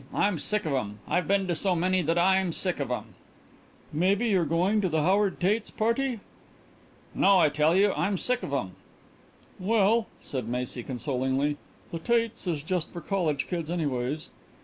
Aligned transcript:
"I'm 0.15 0.39
sick 0.39 0.65
of 0.65 0.73
'em. 0.73 0.97
I've 1.07 1.27
been 1.27 1.45
to 1.45 1.53
so 1.53 1.75
many 1.75 2.01
that 2.01 2.17
I'm 2.17 2.53
sick 2.53 2.79
of 2.79 2.89
'em." 2.89 3.13
"Maybe 3.93 4.29
you're 4.29 4.45
going 4.47 4.81
to 4.81 4.89
the 4.89 5.03
Howard 5.03 5.39
Tates' 5.39 5.69
party?" 5.69 6.21
"No, 7.13 7.37
I 7.37 7.49
tell 7.49 7.75
you; 7.75 7.91
I'm 7.91 8.17
sick 8.17 8.41
of 8.41 8.51
'em." 8.51 8.71
"Well," 9.59 10.07
said 10.19 10.47
Macy 10.47 10.81
consolingly, 10.81 11.57
"the 11.91 11.99
Tates' 11.99 12.47
is 12.47 12.63
just 12.63 12.89
for 12.89 12.99
college 13.01 13.45
kids 13.47 13.69
anyways." 13.69 14.31